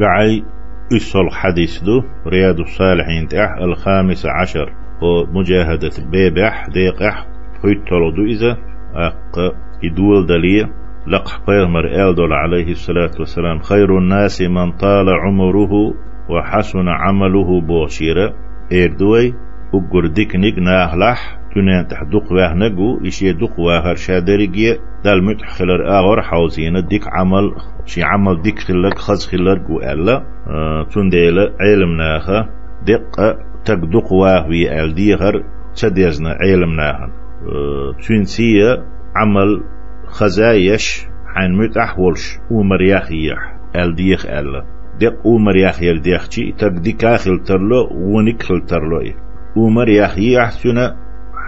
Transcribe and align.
بعي 0.00 0.44
إسول 0.96 1.30
حديث 1.32 1.82
دو 1.82 2.02
رياض 2.26 2.60
الصالحين 2.60 3.28
تح 3.28 3.56
الخامس 3.62 4.26
عشر 4.26 4.72
ومجاهدة 5.02 5.90
بيبح 6.12 6.66
ديقح 6.68 7.26
حيت 7.62 7.88
دو 8.16 8.24
إذا 8.24 8.56
أق 8.94 9.54
إدول 9.84 10.26
دليل 10.26 10.68
لقح 11.06 11.40
بيغمر 11.46 11.84
إلدول 11.86 12.32
عليه 12.32 12.70
الصلاة 12.70 13.10
والسلام 13.18 13.58
خير 13.58 13.98
الناس 13.98 14.42
من 14.42 14.72
طال 14.72 15.08
عمره 15.08 15.94
وحسن 16.28 16.88
عمله 16.88 17.60
بوشيرة 17.60 18.34
إردوي 18.72 19.34
أقر 19.74 20.06
ديكنيك 20.06 20.58
ناهلح 20.58 21.39
تنين 21.54 21.88
تح 21.88 22.02
دق 22.02 22.32
واه 22.32 22.54
نقو 22.54 23.06
إشي 23.06 23.32
دق 23.32 23.60
واهر 23.60 23.94
شادرقية 23.94 24.78
دال 25.04 25.24
متح 25.24 25.48
خلر 25.48 25.88
آغر 25.98 26.22
حوزين 26.22 26.86
ديك 26.86 27.02
عمل 27.08 27.54
شي 27.84 28.02
عمل 28.02 28.42
ديك 28.42 28.58
خلر 28.58 28.94
خز 28.94 29.26
خلر 29.26 29.58
قو 29.58 29.80
ألا 29.80 30.16
آه 30.46 30.86
تنديل 30.94 31.38
علم 31.38 31.96
ناخا 31.96 32.48
دق 32.86 33.38
تك 33.64 33.78
دق 33.78 34.12
واه 34.12 34.48
وي 34.48 34.80
أل 34.80 34.94
ديغر 34.94 35.44
تديزنا 35.76 36.30
علم 36.30 36.76
ناخا 36.76 37.04
آه 37.04 37.92
تنسية 38.08 38.84
عمل 39.16 39.62
خزايش 40.06 41.06
حين 41.34 41.52
متح 41.58 41.98
ولش 41.98 42.38
ومرياخيح 42.50 43.38
أل 43.76 43.94
ديخ 43.94 44.26
ألا. 44.26 44.64
دق 45.00 45.26
ومرياخ 45.26 45.82
يل 45.82 46.02
ديخشي 46.02 46.52
تك 46.52 46.72
ديكاخل 46.72 47.38
ترلو 47.38 47.88
ونكخل 47.92 48.60
ترلو 48.60 49.00
ومر 49.56 49.88
يحيي 49.88 50.40
أحسن 50.40 50.78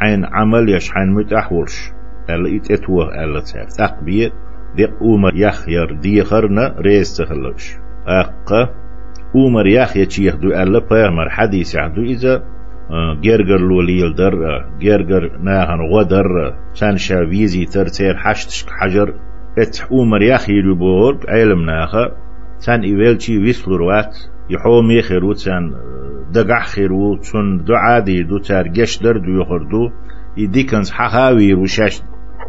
حين 0.02 0.24
عمل 0.24 0.69
يش 0.69 0.91
حين 0.91 1.11
متأحولش 1.11 1.91
ألا 2.30 2.56
إتأتوه 2.56 3.24
ألا 3.24 3.41
تسار 3.41 3.65
تقبية 3.65 4.33
دق 4.79 5.02
أمر 5.02 5.33
يخير 5.34 5.93
ديخرنا 5.93 6.74
ريس 6.79 7.16
تخلوش 7.16 7.77
أقا 8.07 8.69
أمر 9.37 9.66
يخي 9.66 10.05
تشيخدو 10.05 10.48
ألا 10.48 10.79
بيغمر 10.79 11.30
حديث 11.30 11.74
يحدو 11.74 12.02
إذا 12.02 12.43
جرجر 13.23 13.60
لوليل 13.60 14.15
در 14.15 14.65
جرجر 14.80 15.38
ناهن 15.43 15.80
غدر 15.93 16.55
سان 16.73 16.96
شاويزي 16.96 17.65
ترتير 17.65 18.16
حشتش 18.16 18.66
حجر. 18.68 19.15
ات 19.59 19.79
أمر 19.93 20.23
يخي 20.23 20.60
لبور 20.60 21.18
علم 21.29 21.66
ناخا 21.66 22.12
سان 22.59 22.80
إيويلشي 22.80 23.38
ويسلور 23.38 23.82
وات 23.82 24.16
يحومي 24.51 25.02
خيروت 25.02 25.37
سان 25.37 25.73
دقع 26.33 26.61
خيرو 26.61 27.16
تون 27.16 27.65
دو 27.65 27.75
در 29.02 29.19
دو 29.19 29.41
يخردو 29.41 29.91
يديكنز 30.37 30.91
حخاوي 30.91 31.55
وشاش 31.55 32.02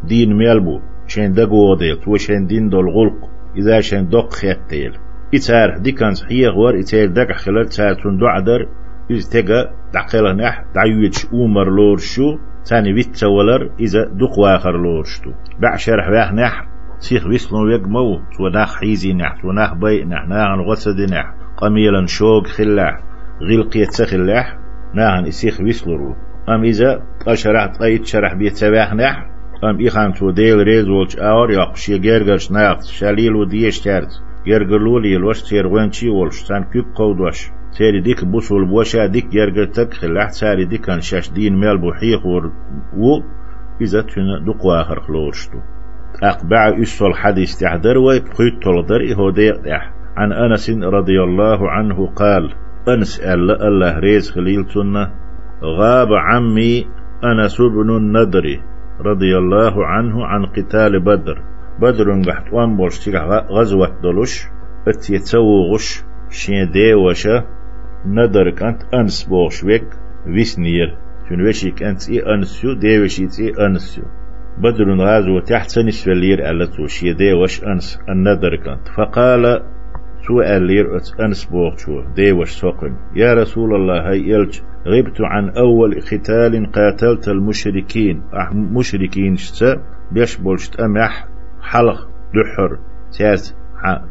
دين 0.03 0.37
ميلبو 0.37 0.79
شين 1.07 1.33
دقو 1.33 1.75
ديل 1.75 1.99
تو 1.99 2.17
شين 2.17 2.45
دين 2.47 2.69
دول 2.69 2.89
غلق. 2.89 3.29
إذا 3.57 3.79
شين 3.79 4.07
دق 4.07 4.33
خيات 4.33 4.59
تيل 4.69 4.93
إتار 5.35 5.77
ديكنز 5.77 6.23
حيه 6.23 6.47
غور 6.47 6.79
إتار 6.79 7.07
دقع 7.07 7.33
خلال 7.33 7.67
تار 7.67 7.93
تون 7.93 8.17
دعدر 8.17 8.67
إذ 9.11 9.29
تقا 9.29 9.71
دقيل 9.93 10.35
نح 10.37 10.63
دعيوش 10.75 11.25
أمر 11.33 11.69
لور 11.69 11.97
شو. 11.97 12.37
تاني 12.65 12.93
بيت 12.93 13.23
ولر 13.23 13.71
إذا 13.79 14.05
دق 14.05 14.39
واخر 14.39 14.77
لور 14.77 15.03
شتو. 15.03 15.31
بعشر 15.59 16.01
حواح 16.01 16.33
نح 16.33 16.67
سيخ 16.99 17.25
ويسلون 17.27 17.67
ويق 17.67 17.87
مو. 17.87 18.19
تو 18.37 18.47
ناخ 18.47 18.75
حيزي 18.79 19.13
نح 19.13 19.41
تو 19.41 19.51
ناخ 19.51 19.73
بي 19.73 20.03
نح 20.03 20.27
ناغن 20.27 20.61
غسد 20.61 20.99
نح. 21.11 21.33
قميلا 21.57 22.05
شوق 22.05 22.47
خلاح 22.47 23.12
غلقية 23.49 23.85
سخلاح 23.85 24.57
ناهن 24.93 25.27
إسيخ 25.27 25.61
ويسلرو. 25.61 26.15
أم 26.49 26.63
إذا 26.63 27.03
أشرح 27.27 27.77
طيت 27.79 28.05
شرح 28.05 28.33
بيت 28.33 28.55
سواح 28.55 28.93
نح 28.93 29.29
أم 29.63 29.85
إخان 29.87 30.13
تو 30.13 30.31
ديل 30.31 30.57
ريز 30.57 30.89
ولش 30.89 31.15
أور 31.15 31.51
يقشي 31.51 31.97
جرجرش 31.97 32.51
ناقت 32.51 32.83
شاليل 32.83 33.35
وديش 33.35 33.81
تارت. 33.81 34.09
جرجلولي 34.47 35.15
الوش 35.15 35.41
تير 35.43 35.67
وينشي 35.67 36.09
ولش 36.09 36.43
تان 36.43 36.63
كيب 36.63 36.85
قودوش 36.95 37.51
تيري 37.77 38.01
ديك 38.01 38.25
بوصل 38.25 38.65
بوشا 38.65 39.05
ديك 39.05 39.27
جرجر 39.27 39.65
تك 39.65 39.93
خلاح 39.93 40.29
تاري 40.29 40.65
ديك 40.65 40.85
كان 40.85 41.01
شاش 41.01 41.29
دين 41.29 41.55
ميل 41.55 41.77
بوحيخ 41.77 42.25
ور 42.25 42.51
و 42.97 43.21
إذا 43.81 44.01
تنا 44.01 44.39
دقوا 44.47 44.81
آخر 44.81 44.99
خلورشتو. 44.99 45.57
أقبع 46.23 46.81
إسول 46.81 47.15
حديث 47.15 47.55
تعدر 47.55 47.97
ويبقيت 47.97 48.63
تلدر 48.63 49.11
إهودي 49.11 49.51
عن 50.17 50.33
أنس 50.33 50.69
رضي 50.69 51.23
الله 51.23 51.69
عنه 51.71 52.07
قال 52.07 52.53
أنس 52.87 53.19
ألا 53.19 53.67
الله 53.67 53.99
ريز 53.99 54.31
خليل 54.31 54.65
تنا 54.65 55.11
غاب 55.63 56.13
عمي 56.13 56.87
أنس 57.23 57.61
بن 57.61 57.89
النضر 57.97 58.59
رضي 58.99 59.37
الله 59.37 59.85
عنه 59.85 60.25
عن 60.25 60.45
قتال 60.45 60.99
بدر. 60.99 61.41
بدر 61.81 62.13
نجحت 62.15 62.53
وان 62.53 62.77
بولش 62.77 63.09
غزوة 63.51 64.01
دلوش 64.03 64.47
اتيتسوغش 64.87 66.03
شين 66.29 66.71
دي 66.71 66.93
وشا 66.93 67.45
ندر 68.05 68.49
كانت 68.49 68.93
أنس 68.93 69.23
بوش 69.23 69.63
ويك 69.63 69.87
ويسنير. 70.27 70.97
شن 71.29 71.47
وشيك 71.47 71.83
أنت 71.83 72.09
إي 72.09 72.19
أنسيو 72.35 72.71
وشيت 73.03 73.39
إي 73.39 73.65
أنسيو 73.65 74.03
بدر 74.57 74.95
غازو 75.01 75.39
تحت 75.39 75.69
سنس 75.69 76.03
فلير 76.05 76.49
ألتو 76.49 76.87
شي 76.87 77.13
دي 77.13 77.33
وش 77.33 77.63
أنس 77.63 77.99
الندر 78.09 78.55
كانت. 78.55 78.87
فقال 78.87 79.63
سوء 80.27 80.57
اللير 80.57 80.95
أنس 81.25 81.45
بوغشو 81.45 82.01
دي 82.15 82.31
وش 82.31 82.51
سوقن. 82.51 82.95
يا 83.15 83.33
رسول 83.33 83.75
الله 83.75 84.09
هاي 84.09 84.19
يلج 84.19 84.59
غبت 84.87 85.21
عن 85.21 85.49
أول 85.49 86.01
قتال 86.01 86.71
قاتلت 86.71 87.27
المشركين. 87.27 88.23
أح 88.33 88.53
مشركين 88.53 89.35
شتا 89.35 89.81
بيش 90.11 90.37
بولشت 90.37 90.79
أمح 90.79 91.27
حلق 91.61 92.09
دحر. 92.35 92.79
تاس 93.17 93.55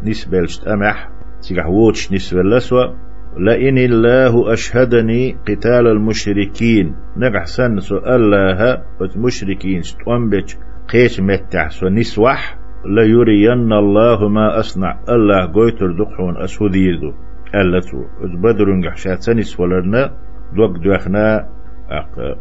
نسبة 0.05 0.41
لشت 0.41 0.69
أمح 0.69 1.09
تيجح 1.43 1.67
ووتش 1.67 2.13
نسبة 2.13 2.43
لسوا. 2.43 2.85
لئن 3.39 3.79
الله 3.79 4.53
أشهدني 4.53 5.37
قتال 5.49 5.87
المشركين. 5.87 6.95
نقح 7.17 7.45
سن 7.45 7.81
سو 7.81 7.97
الله 7.97 8.83
مشركين 9.17 9.83
شتوان 9.83 10.31
قيش 10.89 11.21
متح 11.21 11.71
سو 11.71 11.89
نسوح. 11.89 12.62
ليرين 12.87 13.73
الله 13.73 14.29
ما 14.29 14.59
أصنع. 14.59 14.99
الله 15.09 15.53
قويتر 15.53 15.93
دقحون 15.93 16.43
أسوديدو 16.43 17.13
ألتو 17.55 18.05
بدر 18.43 18.75
نقحشات 18.75 19.23
سنس 19.23 19.61
ولرنا 19.61 20.17
دوك 20.57 20.77
دوخنا. 20.79 21.49
أق 21.91 22.39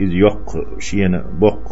إذ 0.00 0.12
يق 0.12 0.78
شين 0.78 1.22
بق 1.40 1.62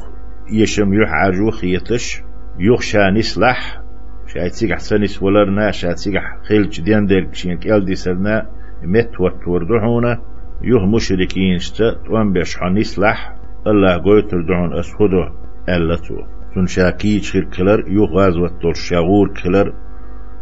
يشم 0.52 0.94
يح 0.94 1.12
عرجو 1.12 1.50
خيتش. 1.50 2.22
يخشى 2.58 2.98
نسلح 2.98 3.82
شايت 4.26 4.52
سيقح 4.52 4.78
سنس 4.78 5.22
ولرنا 5.22 5.70
شايت 5.70 5.96
سيقح 5.96 6.38
خيلش 6.48 6.80
دين 6.80 7.06
دير 7.06 7.32
شين 7.32 7.56
كيل 7.58 7.84
دي 7.84 7.94
سرنا. 7.94 8.46
مت 8.82 9.20
وتوردحونا 9.20 10.18
يوه 10.62 10.86
مشركين 10.86 11.58
شتا 11.58 11.94
توان 12.06 12.32
بيشحن 12.32 12.78
نسلح 12.78 13.36
الله 13.66 14.02
قويتر 14.02 14.40
دعون 14.40 14.78
أسودو 14.78 15.22
ألتو 15.68 16.14
تون 16.54 16.66
شاكي 16.66 17.20
شخير 17.20 17.44
كلر 17.44 17.88
يو 17.88 18.04
غازوة 18.04 18.48
تول 18.60 18.76
شاغور 18.76 19.28
كلر 19.42 19.72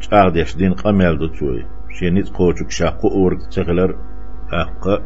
شاغد 0.00 0.36
يشدين 0.36 0.72
قميل 0.72 1.19
دتوي 1.19 1.66
شينيت 1.98 2.28
قوشك 2.28 2.70
شاقو 2.70 3.08
أورك 3.08 3.38
تغلر 3.52 3.96
أق 4.52 5.02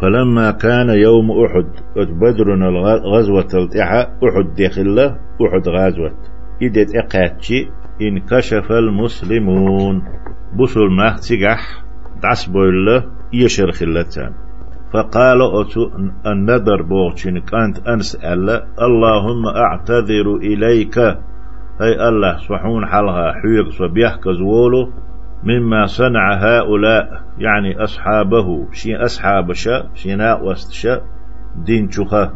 فلما 0.00 0.50
كان 0.50 0.88
يوم 0.88 1.30
أحد 1.30 1.66
بدر 1.96 2.54
الغزوة 2.54 3.48
التحى 3.54 4.00
أحد 4.00 4.54
داخل 4.58 4.98
أحد 5.42 5.68
غازوة 5.68 6.12
إدت 6.62 6.96
إقاتشي 6.96 7.70
انكشف 8.02 8.72
المسلمون. 8.72 10.02
بصل 10.56 10.80
ما 10.80 11.16
تجح 11.16 11.84
دعسبو 12.22 12.62
الله 12.62 13.04
يشر 13.32 13.72
خلتان 13.72 14.34
فقال 14.92 15.42
أتو 15.42 15.90
النذر 16.26 16.82
بوغشين 16.82 17.38
كانت 17.38 17.88
أنسأل 17.88 18.50
اللهم 18.82 19.46
أعتذر 19.46 20.36
إليك. 20.36 20.98
هي 21.80 22.08
الله 22.08 22.36
سبحون 22.36 22.86
حلها 22.86 23.32
حيق 23.32 23.68
صبيح 23.70 24.16
كزولو 24.16 24.92
مما 25.44 25.86
صنع 25.86 26.34
هؤلاء 26.34 27.22
يعني 27.38 27.84
أصحابه. 27.84 28.72
شي 28.72 28.96
أصحاب 28.96 29.52
شا 29.52 29.88
شيناء 29.94 30.44
وستشا 30.44 31.00
دين 31.56 31.90
شخا 31.90 32.32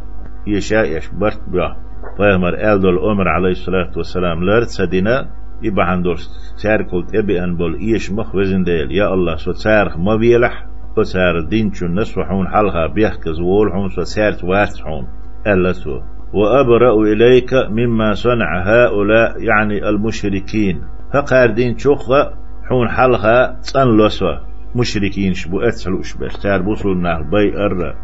يشاء 0.46 0.96
يشبرت 0.96 1.40
بها 1.48 1.76
فيمر 2.16 2.54
ألدو 2.54 2.88
الأمر 2.88 3.28
عليه 3.28 3.50
الصلاة 3.50 3.90
والسلام 3.96 4.44
لارت 4.44 4.68
سدنا 4.68 5.30
يبا 5.62 5.82
عندور 5.82 6.16
تاركل 6.62 7.06
تبي 7.06 7.44
أن 7.44 7.56
بول 7.56 7.74
إيش 7.74 8.12
مخ 8.12 8.34
وزن 8.34 8.62
ديل 8.62 8.92
يا 8.92 9.14
الله 9.14 9.36
سو 9.36 9.52
تارخ 9.52 9.98
ما 9.98 10.16
بيلح 10.16 10.66
وسار 10.98 11.38
الدين 11.38 11.72
شو 11.72 11.86
الناس 11.86 12.18
وحون 12.18 12.48
حلها 12.48 12.86
بيحكز 12.86 13.40
وولحون 13.40 13.90
وسارت 13.98 14.44
وارتحون 14.44 15.06
ألسو 15.46 16.00
وأبرأ 16.32 17.02
إليك 17.02 17.50
مما 17.70 18.12
صنع 18.14 18.62
هؤلاء 18.62 19.42
يعني 19.42 19.88
المشركين 19.88 20.82
فقار 21.14 21.50
دين 21.50 21.78
شخة 21.78 22.32
حون 22.68 22.88
حلها 22.88 23.60
تسأل 23.60 23.98
لسوا 23.98 24.36
مشركين 24.76 25.32
شبو 25.32 25.60
أتسلو 25.60 26.02
شبه 26.02 26.28
تار 26.28 26.62
بوصلنا 26.62 27.20
بي 27.20 27.56
أر. 27.56 27.94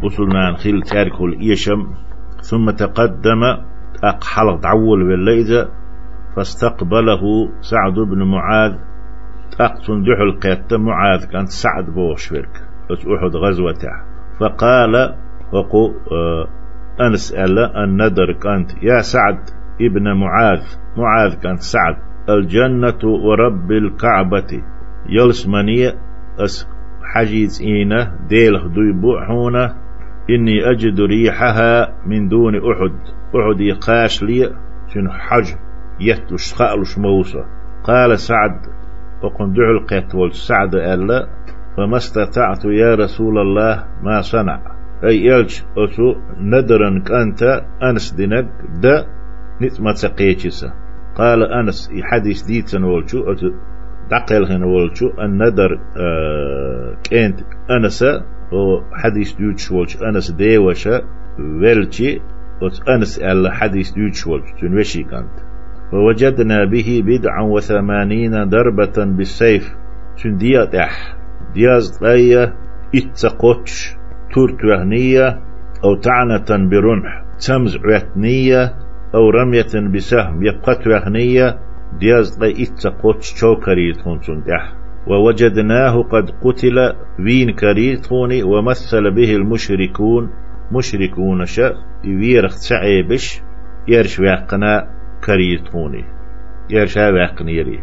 بوصلنا 0.00 0.50
نخيل 0.50 0.82
تاركل 0.82 1.38
إيشم 1.40 1.86
ثم 2.40 2.70
تقدم 2.70 3.42
أقحل 4.04 4.60
دعول 4.60 5.08
بالليزة 5.08 5.68
فاستقبله 6.36 7.22
سعد 7.60 7.94
بن 7.94 8.22
معاذ. 8.22 8.74
أقصن 9.60 10.02
دحل 10.02 10.40
قيت 10.40 10.74
معاذ 10.74 11.24
كانت 11.24 11.48
سعد 11.48 11.84
بوشفرك 11.90 12.62
بس 12.90 12.98
أحد 12.98 13.36
غزوة 13.36 13.82
فقال 14.40 15.14
وقو 15.52 15.94
آه 16.12 16.48
أنس 17.00 17.34
ألا 17.34 17.84
الندر 17.84 18.32
كانت 18.32 18.82
يا 18.82 19.00
سعد 19.00 19.38
ابن 19.80 20.12
معاذ 20.12 20.62
معاذ 20.96 21.34
كانت 21.34 21.60
سعد 21.60 21.96
الجنة 22.28 22.98
ورب 23.04 23.72
الكعبة 23.72 24.62
يلسمني 25.08 25.92
أس 26.38 26.68
حجيز 27.14 27.62
إينا 27.62 28.18
ديل 28.28 28.72
دوي 28.72 29.26
حونا 29.26 29.76
إني 30.30 30.70
أجد 30.70 31.00
ريحها 31.00 31.94
من 32.06 32.28
دون 32.28 32.54
أحد 32.54 32.98
أحد 33.36 33.60
يقاش 33.60 34.22
لي 34.22 34.56
شنو 34.94 35.10
حج 35.10 35.46
يتلش 36.00 36.54
خالش 36.54 36.98
موسى. 36.98 37.44
قال 37.84 38.18
سعد 38.18 38.60
وقم 39.22 39.52
دعو 39.52 39.70
القيت 39.70 40.32
سعد 40.32 40.74
ألا 40.74 41.28
فما 41.76 41.96
استطعت 41.96 42.64
يا 42.64 42.94
رسول 42.94 43.38
الله 43.38 43.84
ما 44.02 44.20
صنع. 44.20 44.76
أي 45.04 45.36
إلج 45.36 45.62
أسو 45.78 46.14
ندرا 46.40 47.02
كأنت 47.06 47.42
أنس 47.82 48.12
دينك 48.12 48.48
دا 48.82 49.06
نتما 49.62 49.92
تقيتشسا 49.92 50.72
قال 51.14 51.42
أنس 51.42 51.90
حديث 52.02 52.42
ديتن 52.42 52.84
ولشو 52.84 53.34
دقل 54.10 54.44
هن 54.44 54.62
ولشو 54.62 55.10
الندر 55.18 55.80
آه 55.96 56.96
كأنت 57.10 57.40
أنسا 57.70 58.24
هو 58.52 58.84
حديث 58.92 59.32
ديوتش 59.36 59.72
ولش 59.72 59.96
أنس 60.02 60.30
ديوشا 60.30 61.02
ولشي 61.38 62.20
أنس 62.88 63.18
ألا 63.18 63.50
حديث 63.54 63.92
ديوتش 63.92 64.26
ولش 64.26 64.52
تنوشي 64.60 65.02
كأنت. 65.02 65.55
ووجدنا 65.92 66.64
به 66.64 67.02
بدعا 67.06 67.42
وثمانين 67.42 68.44
ضربة 68.48 69.04
بالسيف. 69.16 69.74
تن 70.22 70.36
دياتح 70.36 71.16
دياز 71.54 71.98
طاية 71.98 72.54
اتقوتش 72.94 73.96
تورت 74.34 74.64
وهنية 74.64 75.40
أو 75.84 75.94
تعنة 75.94 76.68
برمح. 76.70 77.24
تمز 77.46 77.76
عتنية 77.84 78.74
أو 79.14 79.30
رمية 79.30 79.90
بسهم. 79.94 80.46
يبقت 80.46 80.86
وهنية 80.86 81.58
دياز 82.00 82.38
طاي 82.38 82.62
اتقوتش 82.62 83.34
شوكري 83.40 83.92
تونسون 83.92 84.42
دح 84.42 84.72
ووجدناه 85.06 86.02
قد 86.02 86.30
قتل 86.30 86.92
وين 87.18 87.50
كريتوني 87.50 88.42
ومثل 88.42 89.10
به 89.10 89.36
المشركون. 89.36 90.30
مشركون 90.72 91.44
شاء 91.44 91.74
يويرخ 92.04 92.50
سعيبش 92.50 93.42
يرش 93.88 94.20
واقنا 95.28 95.36
كريتوني 95.36 96.04
يرشا 96.70 97.10
واقن 97.10 97.48
يري. 97.48 97.80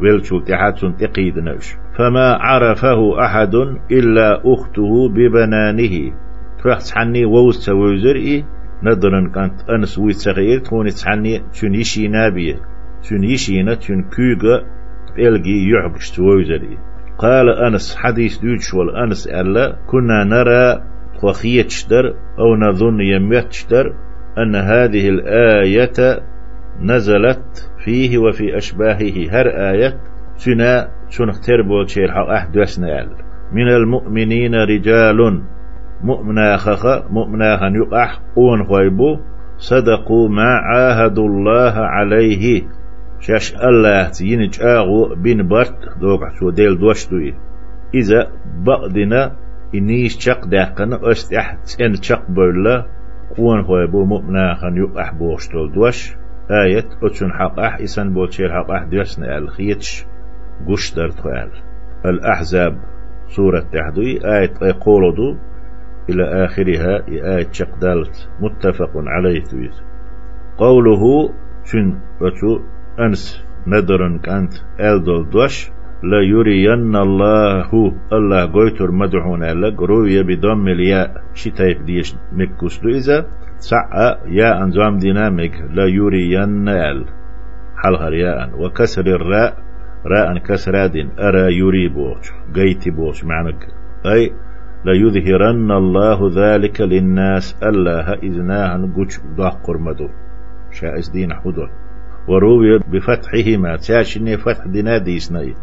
ويلشو 0.00 0.40
تحاتون 0.40 0.96
تقيد 0.96 1.38
نوش. 1.38 1.76
فما 1.98 2.38
عرفه 2.40 3.24
أحد 3.24 3.54
إلا 3.90 4.42
أخته 4.44 5.08
ببنانه. 5.08 6.12
تفحت 6.58 6.90
حني 6.94 7.24
ووست 7.24 7.68
وزرئي 7.68 8.44
ندرن 8.82 9.30
كانت 9.30 9.70
أنس 9.70 9.98
ويت 9.98 10.16
صغير 10.16 10.58
توني 10.58 10.90
تحني 10.90 11.42
تون 11.60 11.74
يشي 11.74 12.08
نابية 12.08 12.60
تون 13.08 13.24
يشينا 13.24 13.74
تون 13.74 14.02
كوغا 14.02 14.64
إلغي 15.18 15.70
يعبش 15.70 16.10
توزرئي 16.10 16.78
قال 17.18 17.48
أنس 17.48 17.96
حديث 17.96 18.38
دوتش 18.38 18.74
والأنس 18.74 19.26
ألا 19.26 19.76
كنا 19.86 20.24
نرى 20.24 20.82
وخيتشتر 21.22 22.14
أو 22.38 22.56
نظن 22.56 23.00
يميتشتر 23.00 23.94
أن 24.38 24.54
هذه 24.54 25.08
الآية 25.08 26.22
نزلت 26.80 27.70
فيه 27.84 28.18
وفي 28.18 28.56
أشباهه 28.56 29.30
هر 29.30 29.46
آية 29.46 30.00
سنا 30.36 30.88
سنخ 31.08 31.40
تربو 31.40 31.86
شير 31.86 32.34
أحدثنا 32.36 33.08
من 33.52 33.68
المؤمنين 33.68 34.54
رجال. 34.54 35.42
مؤمنا 36.02 36.56
خخ 36.56 36.86
مؤمنا 37.10 37.56
خن 37.56 37.74
يقح 37.74 38.20
قون 38.36 38.64
خويبو 38.64 39.18
صدقوا 39.56 40.28
ما 40.28 40.50
عاهدوا 40.56 41.28
الله 41.28 41.74
عليه. 41.76 42.62
شاش 43.20 43.54
الله 43.54 44.08
تينج 44.08 44.60
آغو 44.62 45.14
بين 45.14 45.48
برت 45.48 45.98
دوك 46.00 46.20
شو 46.40 46.50
ديل 46.50 46.78
دوش 46.78 47.08
دوي 47.10 47.34
إذا 47.94 48.32
بقدنا 48.66 49.36
إنيش 49.74 50.16
شق 50.18 50.46
داقنا 50.46 51.10
أستح 51.10 51.54
تن 51.54 51.94
شق 52.02 52.30
بولا. 52.30 52.86
قون 53.36 53.62
خويبو 53.62 54.04
مؤمنا 54.04 54.54
خن 54.54 54.76
يقح 54.76 55.12
بوشتول 55.14 55.72
دوش. 55.72 56.16
آية 56.50 56.88
أتشن 57.02 57.32
حق 57.32 57.60
أح 57.60 57.80
إسان 57.80 58.14
بوتشير 58.14 58.52
حق 58.52 58.70
أح 58.70 58.84
ديسنا 58.84 59.38
الخيتش 59.38 60.06
قشتر 60.68 61.10
تخال 61.10 61.50
الأحزاب 62.04 62.78
سورة 63.28 63.60
تحدي 63.60 64.26
آية 64.26 64.52
يقولوا 64.62 65.34
إلى 66.10 66.44
آخرها 66.44 67.08
آية 67.08 67.48
شقدالت 67.52 68.28
متفق 68.40 68.90
عليه 68.94 69.42
تويت 69.42 69.74
قوله 70.58 71.34
شن 71.64 71.98
وشو 72.20 72.60
أنس 73.00 73.44
ندرن 73.66 74.18
كانت 74.18 74.52
ألدل 74.80 75.30
دوش 75.30 75.70
لا 76.02 76.20
يرين 76.22 76.96
الله 76.96 77.92
الله 78.12 78.52
قويتر 78.52 78.90
مدعون 78.90 79.44
لك 79.44 79.82
روية 79.82 80.22
بضم 80.22 80.68
الياء 80.68 81.22
شتايب 81.34 81.84
ديش 81.84 82.14
مكوس 82.32 82.84
إذا 82.84 83.26
سعى 83.58 84.16
يا 84.26 84.62
أنزام 84.62 84.98
ديناميك 84.98 85.52
لا 85.70 85.84
يرين 85.86 86.68
ال 86.68 87.06
حلغر 87.76 88.14
ياء. 88.14 88.50
وكسر 88.60 89.06
الراء. 89.06 89.54
راء 90.06 90.38
كسراد 90.38 90.96
أرى 91.18 91.56
يري 91.58 91.88
بوش. 91.88 92.32
قيتي 92.54 92.90
بوش. 92.90 93.24
معنى 93.24 93.58
أي 94.06 94.32
لا 94.84 94.92
يظهرن 94.92 95.70
الله 95.70 96.30
ذلك 96.36 96.80
للناس. 96.80 97.62
الله 97.62 98.12
إذناها 98.12 98.76
نقوش 98.76 99.20
ضاق 99.36 99.70
مدو 99.70 100.08
شائز 100.70 101.08
دين 101.08 101.34
حدود. 101.34 101.68
وروي 102.28 102.78
بفتحهما. 102.78 103.76
تاشني 103.76 104.36
فتح 104.36 104.66
دينا 104.66 104.98
ديسني. 104.98 105.54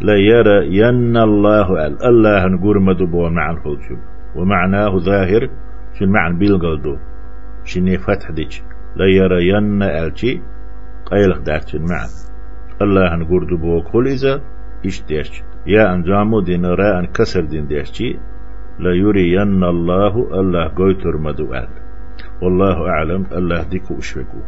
لا 0.00 0.16
يرى 0.16 0.76
ين 0.76 1.16
الله 1.16 1.86
أل. 1.86 2.04
الله 2.04 2.46
نقول 2.46 2.82
مدو 2.82 3.28
معنى 3.28 3.58
الخلجو 3.58 3.96
ومعناه 4.36 4.98
ظاهر. 4.98 5.48
شو 5.94 6.04
المعنى 6.04 6.38
بيلقلدو 6.38 6.96
شني 7.68 7.98
فتح 7.98 8.30
ديش. 8.30 8.62
لا 8.96 9.06
يرى 9.06 9.48
ين 9.48 9.82
ألشي. 9.82 10.42
قيلخ 11.10 11.38
دارتين 11.38 11.82
معن 11.82 12.08
الله 12.82 13.16
نقول 13.16 13.46
دبو 13.46 13.82
كل 13.82 14.06
إذا 14.06 14.40
إيش 14.84 15.02
ديش. 15.02 15.42
يا 15.66 15.94
أنجامو 15.94 16.40
دين 16.40 16.66
را 16.66 16.98
أن 16.98 17.06
كسر 17.06 17.44
دين 17.44 17.66
ديشي. 17.66 18.18
لا 18.78 18.92
يرين 18.94 19.64
الله 19.64 20.14
الله 20.40 20.68
قويتر 20.76 21.16
مدوال 21.18 21.68
والله 22.42 22.88
أعلم 22.88 23.26
الله 23.32 23.62
ديكو 23.62 23.98
أشفقو. 23.98 24.40